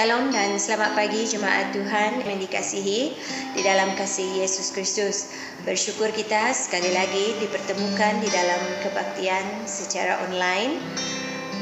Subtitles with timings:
[0.00, 3.12] Shalom dan selamat pagi jemaat Tuhan yang dikasihi
[3.52, 5.28] di dalam kasih Yesus Kristus.
[5.68, 10.80] Bersyukur kita sekali lagi dipertemukan di dalam kebaktian secara online.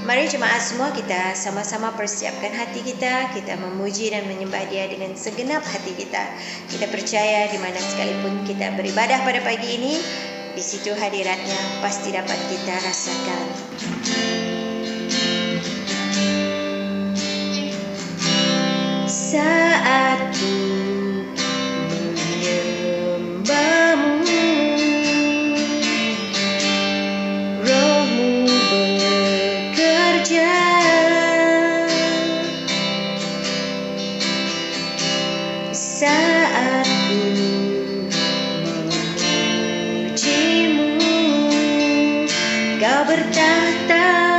[0.07, 5.67] Mari jemaat semua kita sama-sama persiapkan hati kita, kita memuji dan menyembah Dia dengan segenap
[5.67, 6.23] hati kita.
[6.71, 9.99] Kita percaya di mana sekalipun kita beribadah pada pagi ini,
[10.55, 14.48] di situ hadiratnya pasti dapat kita rasakan.
[19.29, 20.57] Saat ku
[21.93, 24.25] menyembahmu
[27.61, 30.57] rohmu bekerja.
[35.77, 37.21] Saat ku
[42.81, 44.38] kau bertahta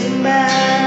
[0.00, 0.79] ku sembah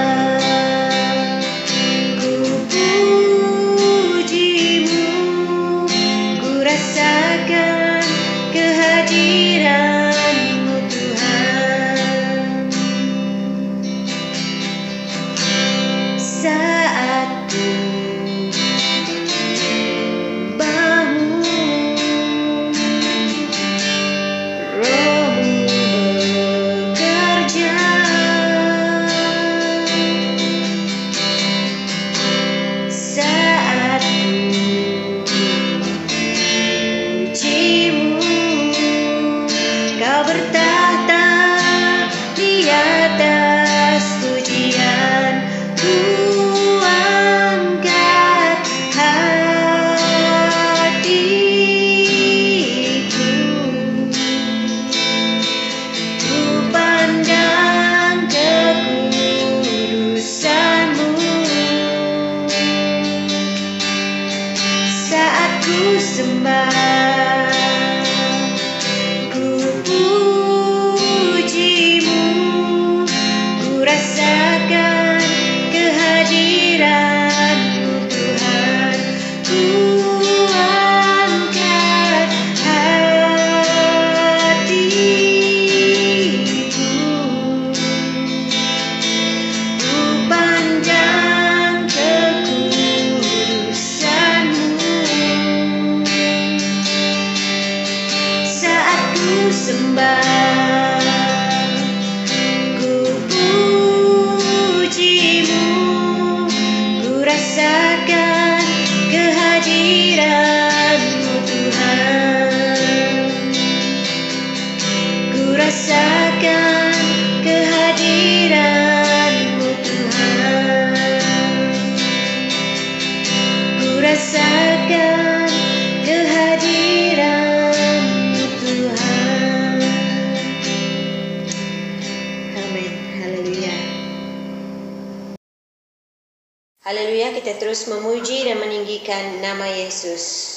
[137.58, 140.53] terus memuji dan meninggikan nama Yesus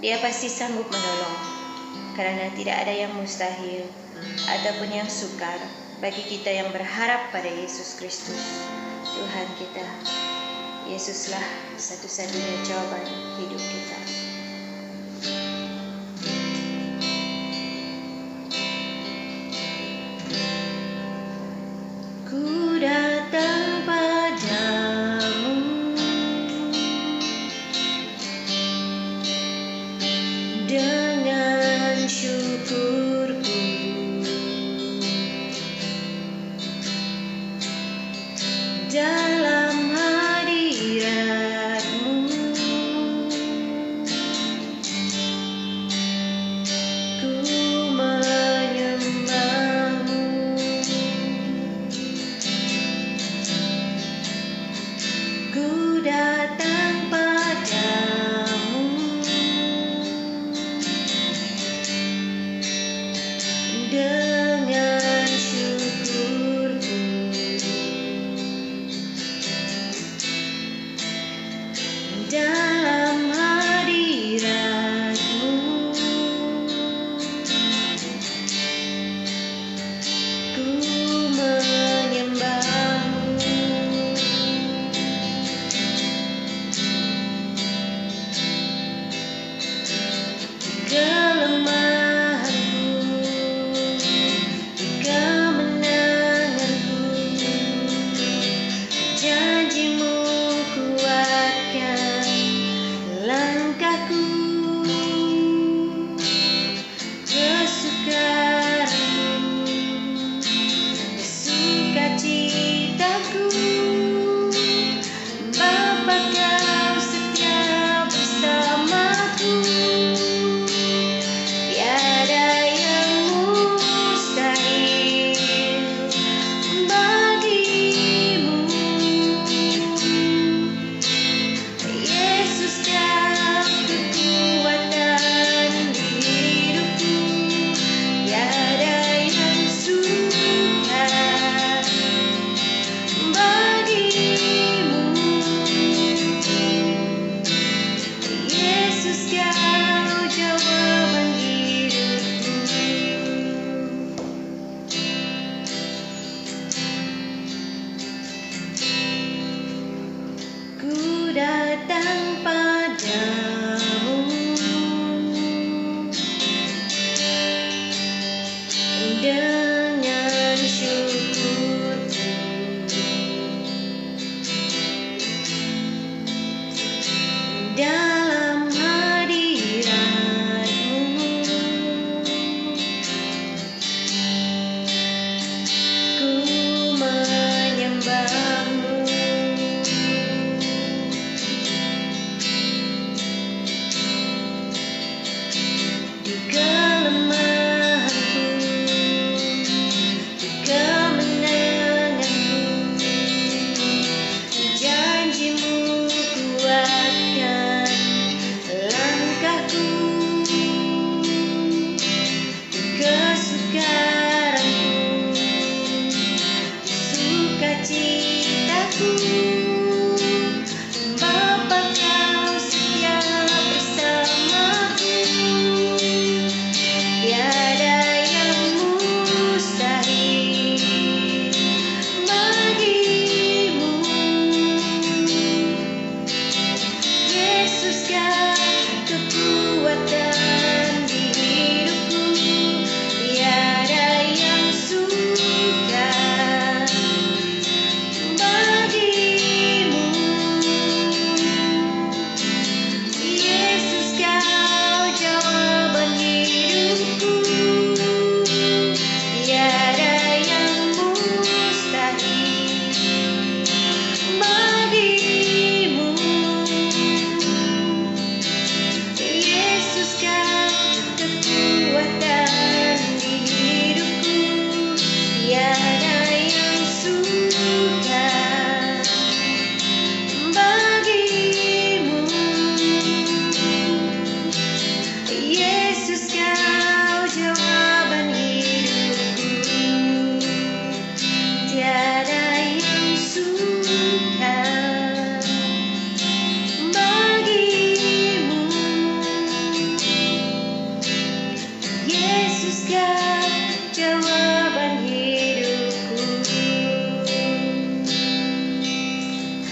[0.00, 1.36] Dia pasti sanggup menolong,
[2.16, 3.84] karena tidak ada yang mustahil
[4.48, 5.60] ataupun yang sukar
[6.00, 8.64] bagi kita yang berharap pada Yesus Kristus,
[9.04, 9.84] Tuhan kita.
[10.88, 11.44] Yesuslah
[11.76, 13.04] satu-satunya jawaban
[13.44, 14.19] hidup kita.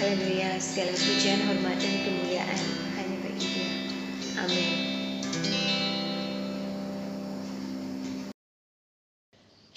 [0.09, 2.61] Haleluya Segala pujian, hormat dan kemuliaan.
[2.97, 3.73] Hanya bagi dia
[4.41, 4.73] Amin.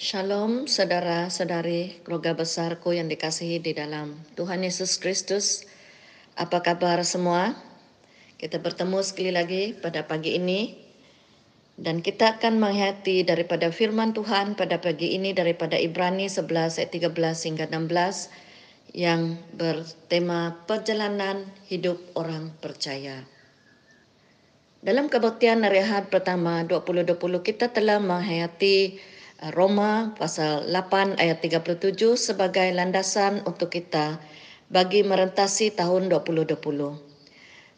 [0.00, 5.68] Shalom saudara-saudari keluarga besarku yang dikasihi di dalam Tuhan Yesus Kristus.
[6.40, 7.52] Apa kabar semua?
[8.40, 10.80] Kita bertemu sekali lagi pada pagi ini.
[11.76, 17.12] Dan kita akan menghayati daripada firman Tuhan pada pagi ini daripada Ibrani 11 ayat 13
[17.52, 18.51] hingga 16
[18.92, 23.24] yang bertema perjalanan hidup orang percaya.
[24.84, 29.00] Dalam kebaktian Ahad pertama 2020 kita telah menghayati
[29.56, 34.20] Roma pasal 8 ayat 37 sebagai landasan untuk kita
[34.68, 36.62] bagi merentasi tahun 2020.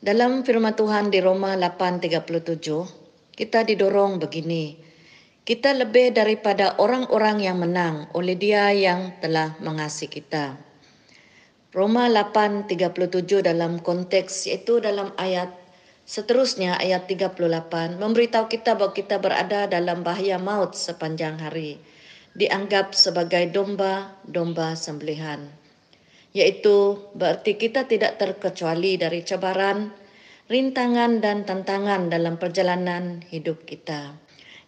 [0.04, 2.84] Dalam firman Tuhan di Roma 8:37,
[3.32, 4.76] kita didorong begini.
[5.44, 10.73] Kita lebih daripada orang-orang yang menang oleh Dia yang telah mengasihi kita.
[11.74, 15.50] Roma 8:37 dalam konteks yaitu dalam ayat
[16.04, 21.80] Seterusnya ayat 38 memberitahu kita bahwa kita berada dalam bahaya maut sepanjang hari.
[22.36, 25.48] Dianggap sebagai domba-domba sembelihan.
[26.36, 29.96] Yaitu berarti kita tidak terkecuali dari cabaran,
[30.52, 34.12] rintangan dan tantangan dalam perjalanan hidup kita.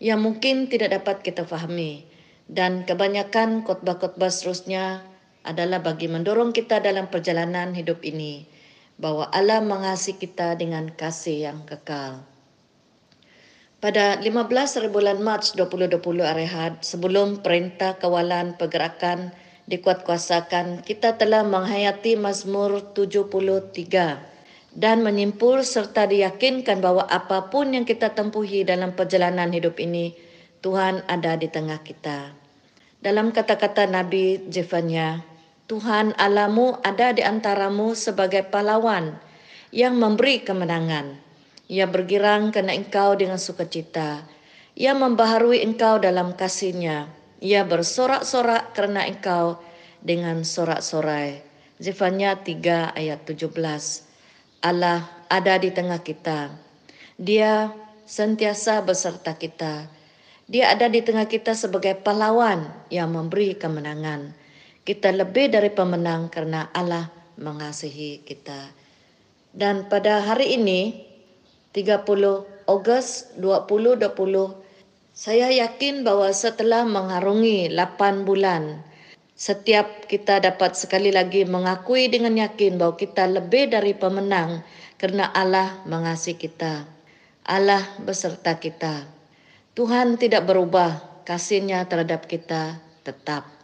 [0.01, 2.09] Yang mungkin tidak dapat kita fahami.
[2.49, 5.05] Dan kebanyakan khotbah-khotbah seterusnya
[5.47, 8.45] adalah bagi mendorong kita dalam perjalanan hidup ini
[8.99, 12.27] bahwa Allah mengasihi kita dengan kasih yang kekal.
[13.77, 19.31] Pada 15 bulan Mac 2020 Arehad, sebelum perintah kawalan pergerakan
[19.69, 24.35] dikuatkuasakan, kita telah menghayati Mazmur 73
[24.73, 30.17] dan menyimpul serta diyakinkan bahwa apa pun yang kita tempuhi dalam perjalanan hidup ini,
[30.65, 32.33] Tuhan ada di tengah kita.
[33.05, 35.36] Dalam kata-kata Nabi Jefanya,
[35.67, 39.19] Tuhan Alamu ada di antaramu sebagai pahlawan
[39.75, 41.19] yang memberi kemenangan.
[41.67, 44.23] Ia bergirang kena engkau dengan sukacita.
[44.79, 47.11] Ia membaharui engkau dalam kasihnya.
[47.43, 49.59] Ia bersorak-sorak kerana engkau
[49.99, 51.43] dengan sorak-sorai.
[51.83, 53.51] Zefanya 3 ayat 17.
[54.63, 56.55] Allah ada di tengah kita.
[57.19, 57.75] Dia
[58.07, 59.91] sentiasa beserta kita.
[60.47, 64.46] Dia ada di tengah kita sebagai pahlawan yang memberi kemenangan.
[64.87, 67.11] Kita lebih dari pemenang karena Allah
[67.43, 68.71] mengasihi kita.
[69.51, 71.03] Dan pada hari ini
[71.75, 72.07] 30
[72.71, 74.07] Ogos 2020
[75.11, 78.87] saya yakin bahwa setelah mengarungi 8 bulan
[79.35, 84.63] setiap kita dapat sekali lagi mengakui dengan yakin bahwa kita lebih dari pemenang
[85.03, 86.87] kerana Allah mengasihi kita.
[87.43, 89.03] Allah beserta kita.
[89.75, 93.56] Tuhan tidak berubah, kasihnya terhadap kita tetap.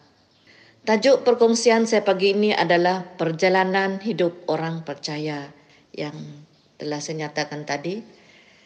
[0.83, 5.47] Tajuk perkongsian saya pagi ini adalah perjalanan hidup orang percaya
[5.95, 6.43] yang
[6.75, 8.03] telah saya nyatakan tadi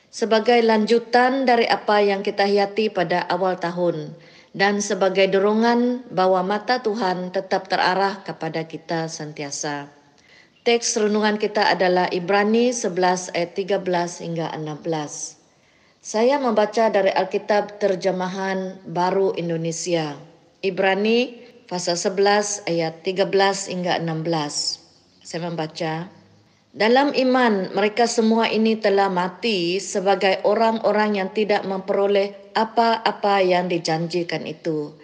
[0.09, 4.17] sebagai lanjutan dari apa yang kita hayati pada awal tahun
[4.57, 9.93] dan sebagai dorongan bahwa mata Tuhan tetap terarah kepada kita sentiasa.
[10.65, 15.37] Teks renungan kita adalah Ibrani 11 ayat 13 hingga 16.
[16.01, 20.17] Saya membaca dari Alkitab terjemahan baru Indonesia.
[20.65, 23.27] Ibrani pasal 11 ayat 13
[23.75, 25.27] hingga 16.
[25.27, 26.07] Saya membaca.
[26.77, 34.47] Dalam iman mereka semua ini telah mati sebagai orang-orang yang tidak memperoleh apa-apa yang dijanjikan
[34.47, 34.95] itu.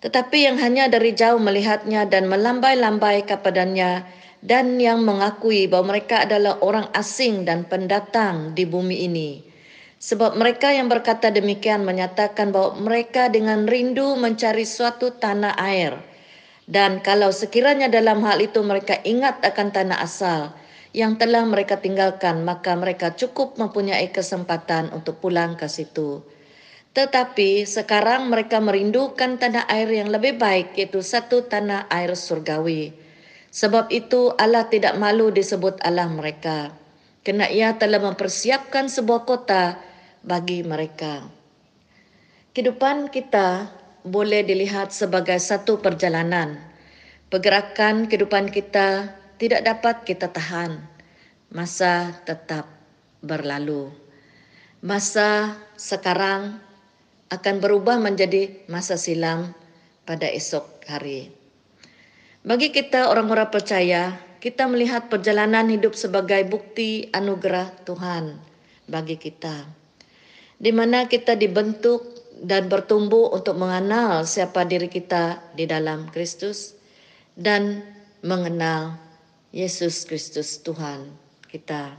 [0.00, 4.08] Tetapi yang hanya dari jauh melihatnya dan melambai-lambai kepadanya
[4.40, 9.49] dan yang mengakui bahwa mereka adalah orang asing dan pendatang di bumi ini.
[10.00, 16.00] Sebab mereka yang berkata demikian menyatakan bahwa mereka dengan rindu mencari suatu tanah air.
[16.64, 20.56] Dan kalau sekiranya dalam hal itu mereka ingat akan tanah asal
[20.96, 26.24] yang telah mereka tinggalkan, maka mereka cukup mempunyai kesempatan untuk pulang ke situ.
[26.96, 32.96] Tetapi sekarang mereka merindukan tanah air yang lebih baik, yaitu satu tanah air surgawi.
[33.52, 36.72] Sebab itu Allah tidak malu disebut Allah mereka.
[37.20, 39.89] Kerana ia telah mempersiapkan sebuah kota
[40.20, 41.24] bagi mereka.
[42.50, 43.70] Kehidupan kita
[44.04, 46.58] boleh dilihat sebagai satu perjalanan.
[47.30, 50.82] Pergerakan kehidupan kita tidak dapat kita tahan.
[51.50, 52.66] Masa tetap
[53.22, 53.90] berlalu.
[54.82, 56.58] Masa sekarang
[57.30, 59.54] akan berubah menjadi masa silam
[60.02, 61.30] pada esok hari.
[62.40, 68.40] Bagi kita orang-orang percaya, kita melihat perjalanan hidup sebagai bukti anugerah Tuhan
[68.88, 69.79] bagi kita
[70.60, 72.04] di mana kita dibentuk
[72.44, 76.76] dan bertumbuh untuk mengenal siapa diri kita di dalam Kristus
[77.32, 77.80] dan
[78.20, 79.00] mengenal
[79.56, 81.08] Yesus Kristus Tuhan
[81.48, 81.96] kita.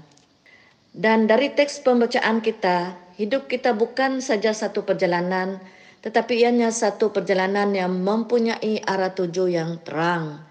[0.94, 5.58] Dan dari teks pembacaan kita, hidup kita bukan saja satu perjalanan,
[6.06, 10.42] tetapi ianya satu perjalanan yang mempunyai arah tuju yang terang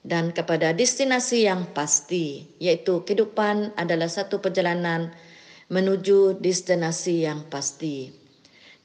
[0.00, 5.12] dan kepada destinasi yang pasti, yaitu kehidupan adalah satu perjalanan
[5.70, 8.10] menuju destinasi yang pasti.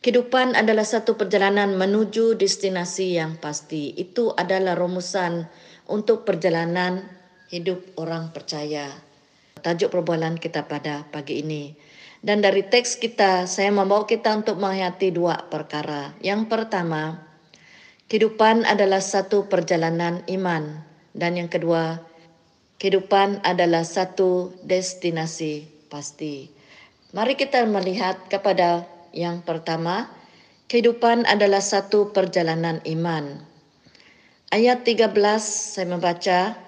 [0.06, 3.90] Kehidupan adalah satu perjalanan menuju destinasi yang pasti.
[3.98, 5.50] Itu adalah rumusan
[5.90, 7.02] untuk perjalanan
[7.50, 8.94] hidup orang percaya.
[9.66, 11.74] Tajuk perbualan kita pada pagi ini.
[12.22, 16.14] Dan dari teks kita, saya membawa kita untuk menghayati dua perkara.
[16.22, 17.26] Yang pertama,
[18.06, 20.86] kehidupan adalah satu perjalanan iman.
[21.18, 21.98] Dan yang kedua,
[22.78, 26.55] kehidupan adalah satu destinasi pasti.
[27.16, 28.84] Mari kita melihat kepada
[29.16, 30.12] yang pertama,
[30.68, 33.40] kehidupan adalah satu perjalanan iman.
[34.52, 36.60] Ayat 13 saya membaca,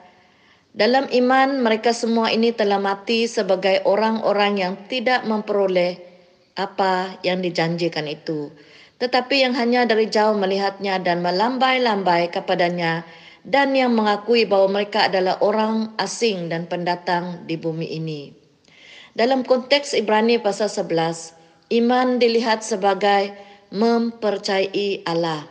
[0.72, 6.00] dalam iman mereka semua ini telah mati sebagai orang-orang yang tidak memperoleh
[6.56, 8.48] apa yang dijanjikan itu.
[9.04, 13.04] Tetapi yang hanya dari jauh melihatnya dan melambai-lambai kepadanya
[13.44, 18.47] dan yang mengakui bahwa mereka adalah orang asing dan pendatang di bumi ini.
[19.18, 21.34] Dalam konteks Ibrani pasal 11,
[21.74, 23.34] Iman dilihat sebagai
[23.74, 25.42] mempercayai Allah.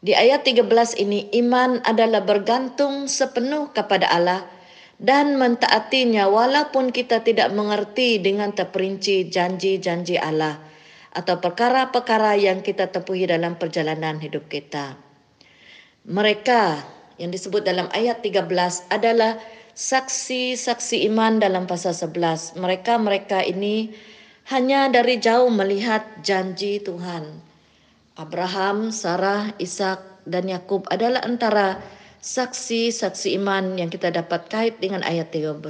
[0.00, 0.64] Di ayat 13
[1.04, 4.48] ini iman adalah bergantung sepenuh kepada Allah
[4.96, 10.56] dan mentaatinya walaupun kita tidak mengerti dengan terperinci janji-janji Allah
[11.12, 14.96] atau perkara-perkara yang kita tempuhi dalam perjalanan hidup kita.
[16.08, 16.62] Mereka
[17.20, 18.48] yang disebut dalam ayat 13
[18.88, 19.36] adalah
[19.76, 22.56] saksi-saksi iman dalam pasal 11.
[22.56, 23.92] Mereka-mereka ini
[24.48, 27.44] hanya dari jauh melihat janji Tuhan.
[28.16, 31.84] Abraham, Sarah, Ishak, dan Yakub adalah antara
[32.24, 35.60] saksi-saksi iman yang kita dapat kait dengan ayat 13.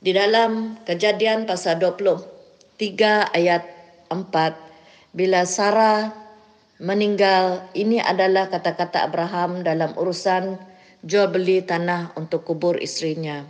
[0.00, 3.62] Di dalam kejadian pasal 23 ayat
[4.08, 6.16] 4, bila Sarah
[6.80, 10.56] meninggal, ini adalah kata-kata Abraham dalam urusan
[11.06, 13.46] jual beli tanah untuk kubur istrinya.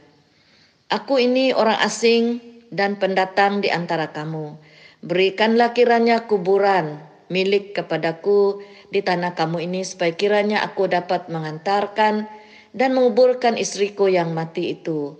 [0.92, 4.60] Aku ini orang asing dan pendatang di antara kamu.
[5.00, 7.00] Berikanlah kiranya kuburan
[7.32, 8.60] milik kepadaku
[8.92, 12.28] di tanah kamu ini supaya kiranya aku dapat mengantarkan
[12.76, 15.16] dan menguburkan istriku yang mati itu.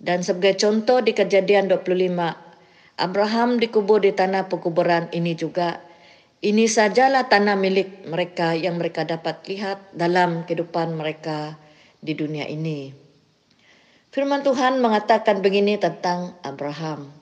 [0.00, 5.84] Dan sebagai contoh di kejadian 25, Abraham dikubur di tanah pekuburan ini juga.
[6.40, 11.65] Ini sajalah tanah milik mereka yang mereka dapat lihat dalam kehidupan mereka
[12.00, 12.92] di dunia ini.
[14.10, 17.12] Firman Tuhan mengatakan begini tentang Abraham.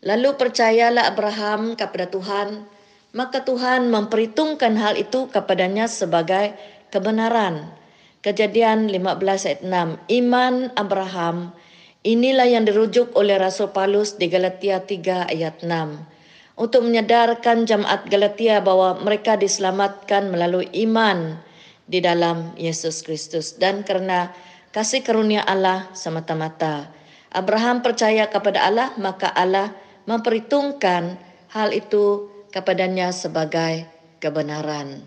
[0.00, 2.64] Lalu percayalah Abraham kepada Tuhan,
[3.12, 6.56] maka Tuhan memperhitungkan hal itu kepadanya sebagai
[6.88, 7.68] kebenaran.
[8.24, 10.08] Kejadian 15 ayat 6.
[10.08, 11.52] Iman Abraham
[12.06, 15.68] inilah yang dirujuk oleh Rasul Paulus di Galatia 3 ayat 6
[16.58, 21.38] untuk menyadarkan jemaat Galatia bahwa mereka diselamatkan melalui iman
[21.88, 24.30] di dalam Yesus Kristus dan karena
[24.70, 26.92] kasih karunia Allah semata-mata.
[27.32, 29.72] Abraham percaya kepada Allah, maka Allah
[30.08, 31.20] memperhitungkan
[31.52, 33.84] hal itu kepadanya sebagai
[34.20, 35.04] kebenaran.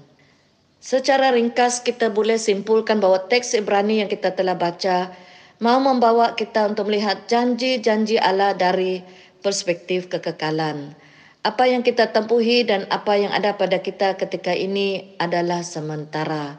[0.82, 5.14] Secara ringkas kita boleh simpulkan bahwa teks Ibrani yang kita telah baca
[5.62, 9.06] mau membawa kita untuk melihat janji-janji Allah dari
[9.46, 10.98] perspektif kekekalan.
[11.42, 16.58] Apa yang kita tempuhi dan apa yang ada pada kita ketika ini adalah sementara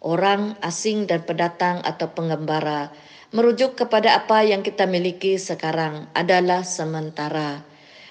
[0.00, 2.92] orang asing dan pendatang atau pengembara
[3.30, 7.62] merujuk kepada apa yang kita miliki sekarang adalah sementara.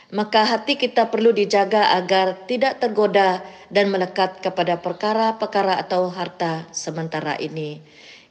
[0.10, 7.38] Maka hati kita perlu dijaga agar tidak tergoda dan melekat kepada perkara-perkara atau harta sementara
[7.38, 7.78] ini.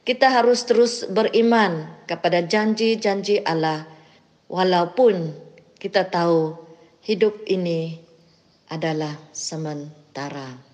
[0.03, 3.87] Kita harus terus beriman kepada janji-janji Allah
[4.51, 5.31] walaupun
[5.79, 6.57] kita tahu
[7.05, 7.95] hidup ini
[8.67, 10.68] adalah sementara.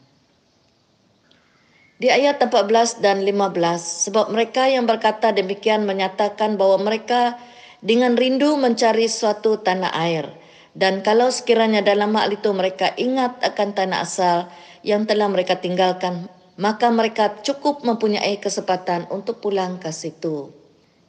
[1.96, 7.40] Di ayat 14 dan 15, sebab mereka yang berkata demikian menyatakan bahwa mereka
[7.80, 10.28] dengan rindu mencari suatu tanah air.
[10.76, 14.52] Dan kalau sekiranya dalam hal itu mereka ingat akan tanah asal
[14.84, 16.28] yang telah mereka tinggalkan,
[16.60, 20.52] maka mereka cukup mempunyai kesempatan untuk pulang ke situ.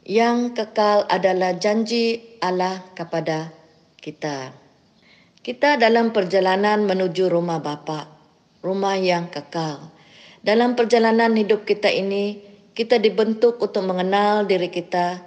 [0.07, 3.51] Yang kekal adalah janji Allah kepada
[3.99, 4.55] kita.
[5.42, 8.07] Kita dalam perjalanan menuju rumah Bapa,
[8.62, 9.95] rumah yang kekal.
[10.46, 12.38] Dalam perjalanan hidup kita ini,
[12.70, 15.18] kita dibentuk untuk mengenal diri kita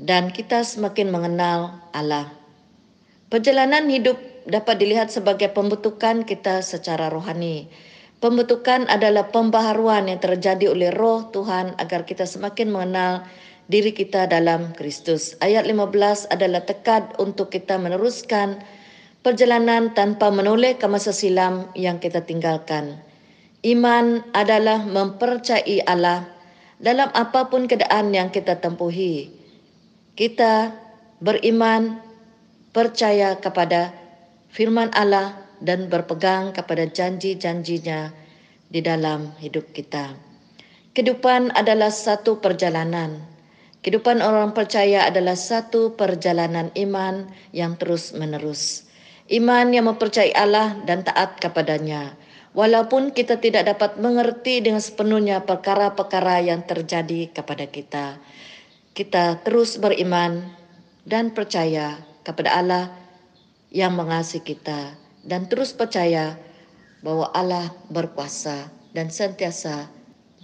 [0.00, 2.32] dan kita semakin mengenal Allah.
[3.28, 4.16] Perjalanan hidup
[4.48, 7.68] dapat dilihat sebagai pembentukan kita secara rohani.
[8.24, 13.28] Pembentukan adalah pembaharuan yang terjadi oleh roh Tuhan agar kita semakin mengenal
[13.68, 15.36] diri kita dalam Kristus.
[15.44, 18.64] Ayat 15 adalah tekad untuk kita meneruskan
[19.20, 23.07] perjalanan tanpa menoleh ke masa silam yang kita tinggalkan.
[23.66, 26.30] Iman adalah mempercayai Allah
[26.78, 29.34] dalam apa pun keadaan yang kita tempuhi.
[30.14, 30.70] Kita
[31.18, 31.98] beriman,
[32.70, 33.90] percaya kepada
[34.54, 38.14] firman Allah dan berpegang kepada janji-janjinya
[38.70, 40.14] di dalam hidup kita.
[40.94, 43.18] Kehidupan adalah satu perjalanan.
[43.82, 48.86] Kehidupan orang percaya adalah satu perjalanan iman yang terus menerus.
[49.26, 52.14] Iman yang mempercayai Allah dan taat kepadanya.
[52.56, 58.16] Walaupun kita tidak dapat mengerti dengan sepenuhnya perkara-perkara yang terjadi kepada kita,
[58.96, 60.48] kita terus beriman
[61.04, 62.84] dan percaya kepada Allah
[63.68, 64.96] yang mengasihi kita
[65.28, 66.40] dan terus percaya
[67.04, 69.92] bahwa Allah berkuasa dan sentiasa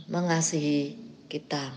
[0.06, 1.00] mengasihi
[1.32, 1.72] kita.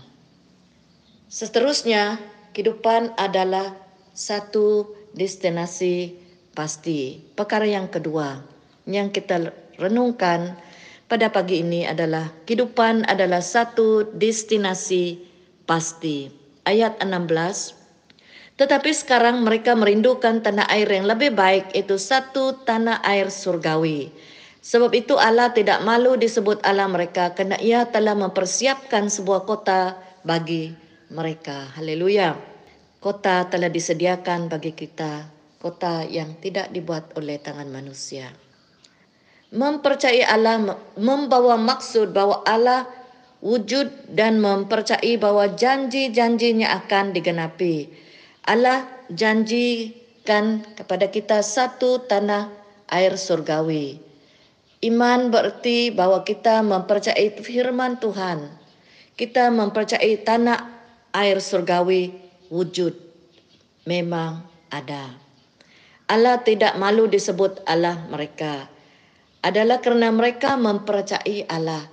[1.28, 2.20] Seterusnya,
[2.52, 3.76] kehidupan adalah
[4.12, 6.16] satu destinasi
[6.52, 7.20] pasti.
[7.36, 8.44] Perkara yang kedua
[8.88, 10.58] yang kita renungkan
[11.08, 15.16] pada pagi ini adalah kehidupan adalah satu destinasi
[15.64, 16.28] pasti.
[16.68, 18.60] Ayat 16.
[18.60, 24.12] Tetapi sekarang mereka merindukan tanah air yang lebih baik itu satu tanah air surgawi.
[24.60, 30.76] Sebab itu Allah tidak malu disebut Allah mereka kerana ia telah mempersiapkan sebuah kota bagi
[31.08, 31.72] mereka.
[31.78, 32.36] Haleluya.
[33.00, 35.24] Kota telah disediakan bagi kita.
[35.56, 38.28] Kota yang tidak dibuat oleh tangan manusia
[39.48, 42.84] mempercayai Allah membawa maksud bahwa Allah
[43.40, 47.88] wujud dan mempercayai bahwa janji-janjinya akan digenapi.
[48.44, 52.52] Allah janjikan kepada kita satu tanah
[52.92, 54.00] air surgawi.
[54.84, 58.46] Iman berarti bahwa kita mempercayai firman Tuhan.
[59.18, 60.58] Kita mempercayai tanah
[61.10, 62.14] air surgawi
[62.52, 62.94] wujud.
[63.88, 65.18] Memang ada.
[66.06, 68.77] Allah tidak malu disebut Allah mereka
[69.42, 71.86] adalah kerana mereka mempercayai Allah.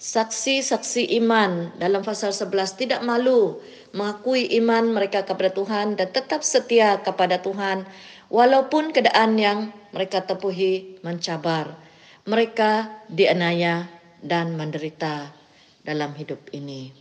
[0.00, 3.60] Saksi-saksi iman dalam pasal 11 tidak malu
[3.92, 7.84] mengakui iman mereka kepada Tuhan dan tetap setia kepada Tuhan
[8.32, 9.58] walaupun keadaan yang
[9.92, 11.76] mereka tepuhi mencabar.
[12.24, 13.92] Mereka dianaya
[14.24, 15.36] dan menderita
[15.84, 16.96] dalam hidup ini.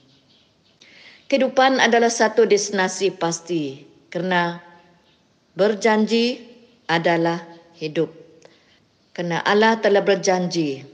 [1.32, 4.60] Kehidupan adalah satu destinasi pasti kerana
[5.56, 6.42] berjanji
[6.90, 7.40] adalah
[7.80, 8.18] hidup
[9.13, 10.86] kerana Allah telah berjanji,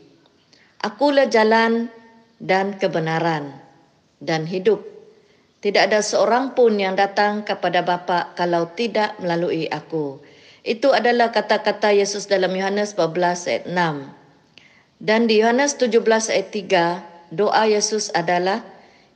[0.85, 1.89] Akulah jalan
[2.37, 3.57] dan kebenaran
[4.21, 4.85] dan hidup.
[5.65, 10.21] Tidak ada seorang pun yang datang kepada Bapa kalau tidak melalui aku.
[10.61, 15.01] Itu adalah kata-kata Yesus dalam Yohanes 14 ayat 6.
[15.01, 18.61] Dan di Yohanes 17 ayat 3, doa Yesus adalah,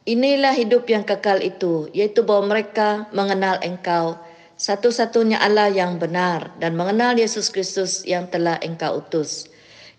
[0.09, 4.17] Inilah hidup yang kekal itu, yaitu bahawa mereka mengenal engkau,
[4.59, 9.47] satu-satunya Allah yang benar dan mengenal Yesus Kristus yang telah engkau utus.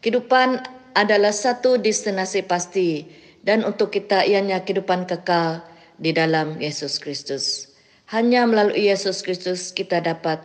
[0.05, 0.61] Kehidupan
[0.93, 3.09] adalah satu destinasi pasti
[3.41, 5.65] dan untuk kita ianya kehidupan kekal
[5.97, 7.73] di dalam Yesus Kristus.
[8.13, 10.45] Hanya melalui Yesus Kristus kita dapat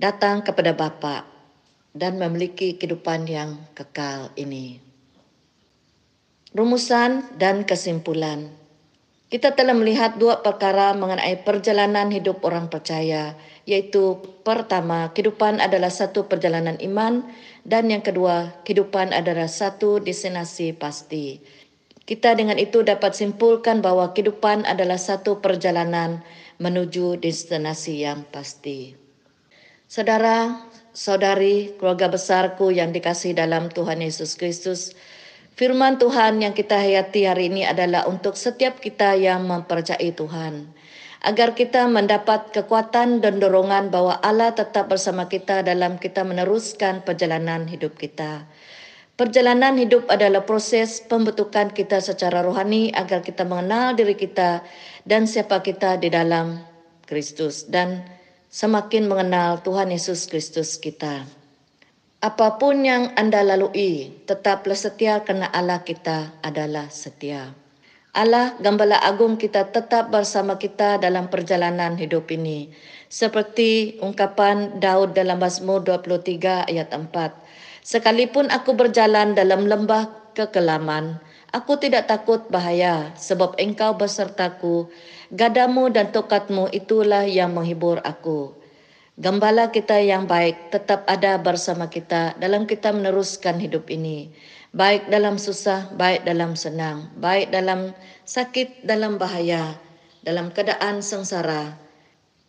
[0.00, 1.28] datang kepada Bapa
[1.92, 4.80] dan memiliki kehidupan yang kekal ini.
[6.56, 8.61] Rumusan dan kesimpulan.
[9.32, 13.32] Kita telah melihat dua perkara mengenai perjalanan hidup orang percaya,
[13.64, 17.24] yaitu pertama, kehidupan adalah satu perjalanan iman
[17.64, 21.40] dan yang kedua, kehidupan adalah satu destinasi pasti.
[22.04, 26.20] Kita dengan itu dapat simpulkan bahawa kehidupan adalah satu perjalanan
[26.60, 29.00] menuju destinasi yang pasti.
[29.88, 30.60] Saudara,
[30.92, 34.92] saudari, keluarga besarku yang dikasih dalam Tuhan Yesus Kristus,
[35.52, 40.72] Firman Tuhan yang kita hayati hari ini adalah untuk setiap kita yang mempercayai Tuhan.
[41.22, 47.68] Agar kita mendapat kekuatan dan dorongan bahwa Allah tetap bersama kita dalam kita meneruskan perjalanan
[47.68, 48.48] hidup kita.
[49.12, 54.64] Perjalanan hidup adalah proses pembentukan kita secara rohani agar kita mengenal diri kita
[55.04, 56.64] dan siapa kita di dalam
[57.04, 58.08] Kristus dan
[58.48, 61.41] semakin mengenal Tuhan Yesus Kristus kita.
[62.22, 67.50] Apapun yang anda lalui, tetaplah setia kerana Allah kita adalah setia.
[68.14, 72.70] Allah Gembala Agung kita tetap bersama kita dalam perjalanan hidup ini.
[73.10, 77.10] Seperti ungkapan Daud dalam Mazmur 23 ayat 4.
[77.82, 81.18] Sekalipun aku berjalan dalam lembah kekelaman,
[81.50, 84.86] aku tidak takut bahaya sebab engkau besertaku.
[85.34, 88.61] Gadamu dan tokatmu itulah yang menghibur aku.
[89.12, 94.32] Gembala kita yang baik tetap ada bersama kita dalam kita meneruskan hidup ini.
[94.72, 97.92] Baik dalam susah, baik dalam senang, baik dalam
[98.24, 99.76] sakit, dalam bahaya,
[100.24, 101.76] dalam keadaan sengsara,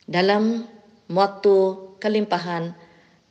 [0.08, 0.63] dalam
[1.12, 2.71] waktu kelimpahan,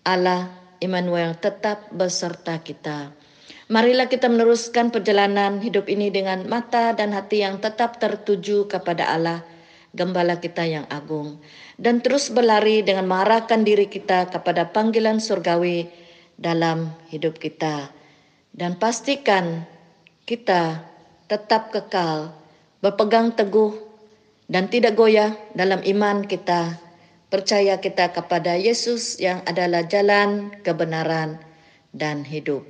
[0.05, 0.53] Allah
[0.85, 3.16] Immanuel tetap beserta kita.
[3.73, 9.40] Marilah kita meneruskan perjalanan hidup ini dengan mata dan hati yang tetap tertuju kepada Allah,
[9.92, 11.37] Gembala kita yang agung
[11.83, 15.90] dan terus berlari dengan mengarahkan diri kita kepada panggilan surgawi
[16.38, 17.90] dalam hidup kita.
[18.55, 19.66] Dan pastikan
[20.23, 20.87] kita
[21.27, 22.31] tetap kekal,
[22.79, 23.75] berpegang teguh
[24.47, 26.79] dan tidak goyah dalam iman kita.
[27.27, 31.40] Percaya kita kepada Yesus yang adalah jalan, kebenaran,
[31.90, 32.62] dan hidup.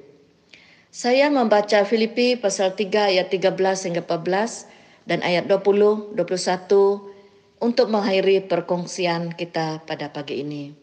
[0.89, 3.59] Saya membaca Filipi pasal 3 ayat 13
[3.91, 7.12] hingga 14 dan ayat 20, 21
[7.63, 10.75] untuk mengakhiri perkongsian kita pada pagi ini.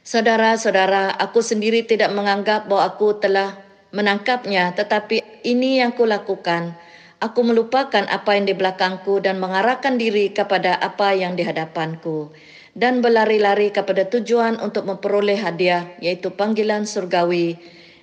[0.00, 3.60] Saudara-saudara, aku sendiri tidak menganggap bahwa aku telah
[3.92, 6.72] menangkapnya, tetapi ini yang kulakukan.
[7.20, 12.32] Aku melupakan apa yang di belakangku dan mengarahkan diri kepada apa yang di hadapanku
[12.74, 17.56] dan berlari-lari kepada tujuan untuk memperoleh hadiah yaitu panggilan surgawi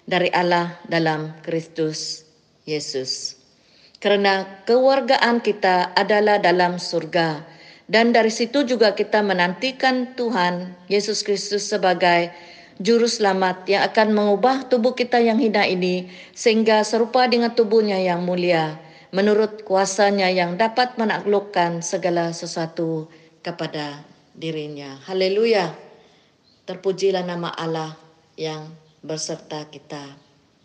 [0.08, 2.26] dari Allah dalam Kristus
[2.66, 3.38] Yesus.
[4.02, 7.46] Karena kewargaan kita adalah dalam surga
[7.92, 12.32] dan dari situ juga kita menantikan Tuhan Yesus Kristus sebagai
[12.80, 18.24] juru selamat yang akan mengubah tubuh kita yang hina ini sehingga serupa dengan tubuhnya yang
[18.24, 18.80] mulia
[19.12, 23.12] menurut kuasanya yang dapat menaklukkan segala sesuatu
[23.44, 24.96] kepada dirinya.
[25.04, 25.76] Haleluya.
[26.64, 28.00] Terpujilah nama Allah
[28.40, 28.72] yang
[29.04, 30.16] berserta kita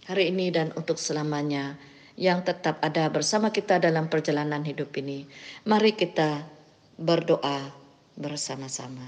[0.06, 1.74] hari ini dan untuk selamanya
[2.14, 5.26] yang tetap ada bersama kita dalam perjalanan hidup ini.
[5.66, 6.55] Mari kita
[6.96, 7.72] berdoa
[8.16, 9.04] bersama-sama.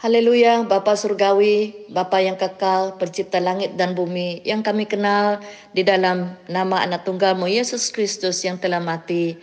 [0.00, 5.44] Haleluya, Bapa Surgawi, Bapa yang kekal, pencipta langit dan bumi, yang kami kenal
[5.76, 9.36] di dalam nama anak tunggalmu Yesus Kristus yang telah mati,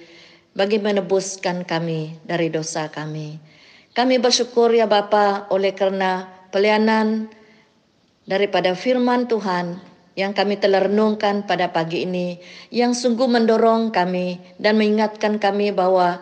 [0.58, 3.38] bagi menebuskan kami dari dosa kami.
[3.94, 7.30] Kami bersyukur ya Bapa oleh karena pelayanan
[8.26, 9.78] daripada firman Tuhan
[10.18, 12.42] yang kami telah renungkan pada pagi ini,
[12.74, 16.18] yang sungguh mendorong kami dan mengingatkan kami bahwa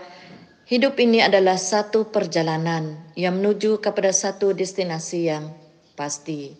[0.68, 5.48] hidup ini adalah satu perjalanan yang menuju kepada satu destinasi yang
[5.96, 6.52] pasti.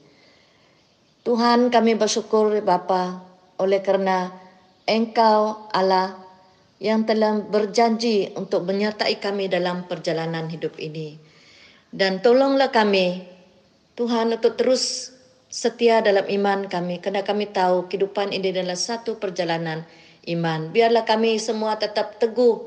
[1.28, 3.20] Tuhan kami bersyukur Bapa
[3.60, 4.32] oleh karena
[4.88, 6.16] Engkau Allah
[6.80, 11.20] yang telah berjanji untuk menyertai kami dalam perjalanan hidup ini.
[11.92, 13.26] Dan tolonglah kami
[13.98, 15.15] Tuhan untuk terus
[15.56, 19.88] setia dalam iman kami karena kami tahu kehidupan ini adalah satu perjalanan
[20.28, 20.76] iman.
[20.76, 22.60] Biarlah kami semua tetap teguh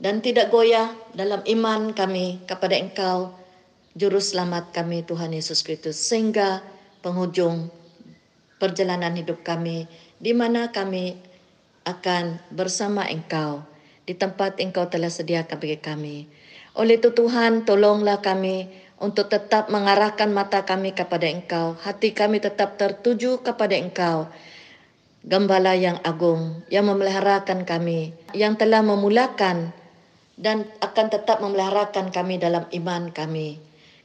[0.00, 3.36] dan tidak goyah dalam iman kami kepada Engkau,
[3.92, 6.64] Juru Selamat kami Tuhan Yesus Kristus, sehingga
[7.04, 7.68] penghujung
[8.56, 9.84] perjalanan hidup kami,
[10.16, 11.12] di mana kami
[11.84, 13.60] akan bersama Engkau,
[14.08, 16.16] di tempat Engkau telah sediakan bagi kami.
[16.72, 22.74] Oleh itu Tuhan, tolonglah kami untuk tetap mengarahkan mata kami kepada Engkau, hati kami tetap
[22.74, 24.26] tertuju kepada Engkau,
[25.28, 29.74] Gembala yang agung yang memeliharakan kami, yang telah memulakan
[30.38, 33.58] dan akan tetap memeliharakan kami dalam iman kami.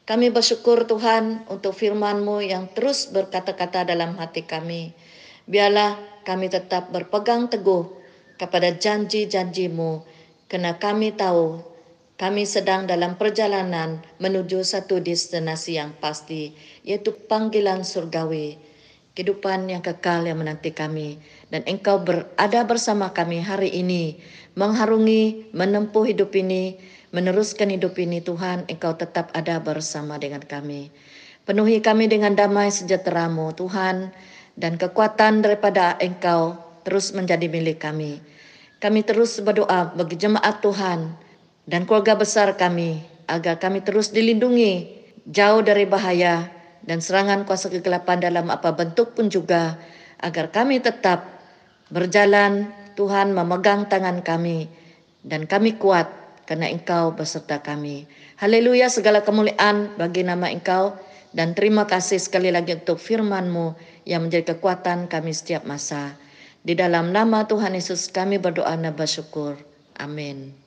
[0.03, 4.91] Kami bersyukur Tuhan untuk firman-Mu yang terus berkata-kata dalam hati kami.
[5.47, 5.95] Biarlah
[6.27, 7.87] kami tetap berpegang teguh
[8.35, 10.03] kepada janji-janji-Mu,
[10.81, 11.72] kami tahu
[12.23, 16.55] kami sedang dalam perjalanan menuju satu destinasi yang pasti,
[16.87, 18.55] yaitu panggilan surgawi,
[19.11, 21.19] kehidupan yang kekal yang menanti kami.
[21.51, 24.23] Dan engkau berada bersama kami hari ini,
[24.55, 26.79] mengharungi, menempuh hidup ini,
[27.11, 30.95] meneruskan hidup ini Tuhan, engkau tetap ada bersama dengan kami.
[31.43, 34.15] Penuhi kami dengan damai sejahteramu Tuhan,
[34.55, 36.55] dan kekuatan daripada engkau
[36.87, 38.23] terus menjadi milik kami.
[38.79, 41.19] Kami terus berdoa bagi jemaat Tuhan,
[41.67, 46.51] dan keluarga besar kami agar kami terus dilindungi jauh dari bahaya
[46.83, 49.79] dan serangan kuasa kegelapan dalam apa bentuk pun juga
[50.19, 51.23] agar kami tetap
[51.87, 54.67] berjalan Tuhan memegang tangan kami
[55.23, 56.11] dan kami kuat
[56.43, 58.05] karena Engkau beserta kami.
[58.35, 60.99] Haleluya segala kemuliaan bagi nama Engkau
[61.31, 63.73] dan terima kasih sekali lagi untuk firman-Mu
[64.03, 66.19] yang menjadi kekuatan kami setiap masa.
[66.63, 69.59] Di dalam nama Tuhan Yesus kami berdoa dan bersyukur.
[69.99, 70.62] Amin.